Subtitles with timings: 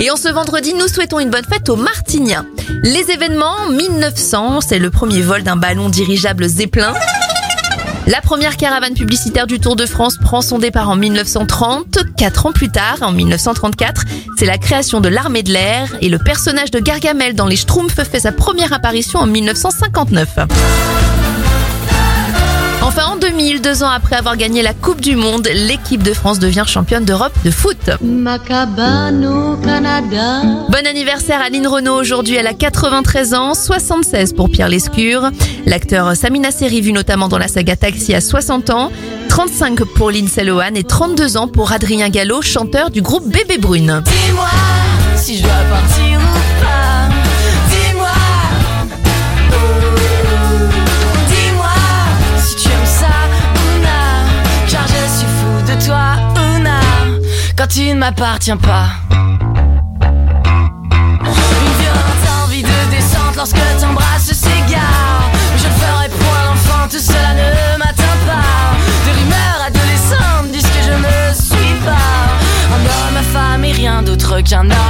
[0.00, 2.46] Et en ce vendredi, nous souhaitons une bonne fête aux Martiniens.
[2.84, 6.94] Les événements, 1900, c'est le premier vol d'un ballon dirigeable Zeppelin.
[8.06, 11.98] La première caravane publicitaire du Tour de France prend son départ en 1930.
[12.16, 14.04] Quatre ans plus tard, en 1934,
[14.36, 18.08] c'est la création de l'armée de l'air et le personnage de Gargamel dans les Schtroumpfs
[18.08, 20.28] fait sa première apparition en 1959.
[23.48, 26.38] Enfin, en 2000, deux ans après avoir gagné la Coupe du Monde, l'équipe de France
[26.38, 27.90] devient championne d'Europe de foot.
[28.02, 30.42] Ma cabane au Canada.
[30.68, 35.30] Bon anniversaire à Lynn Renault aujourd'hui, elle a 93 ans, 76 pour Pierre Lescure.
[35.66, 38.90] L'acteur Samina Seri, vu notamment dans la saga Taxi, a 60 ans,
[39.28, 44.02] 35 pour Lindsay Lohan et 32 ans pour Adrien Gallo, chanteur du groupe Bébé Brune.
[44.04, 44.48] Dis-moi
[45.16, 46.17] si je dois partir
[55.84, 57.18] toi ou non.
[57.56, 58.86] Quand tu ne m'appartiens pas.
[59.10, 59.38] Une
[61.80, 65.30] violente envie de descente lorsque t'embrasses s'égare.
[65.56, 68.76] Je ne ferai point l'enfant, tout cela ne m'atteint pas.
[69.04, 72.16] Des rumeurs adolescentes disent que je ne suis pas
[72.70, 74.87] un homme, ma femme et rien d'autre qu'un homme